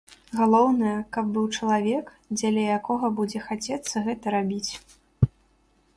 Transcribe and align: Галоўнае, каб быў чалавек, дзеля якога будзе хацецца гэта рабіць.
Галоўнае, 0.37 0.93
каб 1.17 1.25
быў 1.35 1.45
чалавек, 1.59 2.05
дзеля 2.37 2.63
якога 2.79 3.13
будзе 3.19 3.39
хацецца 3.49 4.05
гэта 4.09 4.25
рабіць. 4.41 4.67